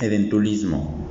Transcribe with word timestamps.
eventualismo. 0.00 1.05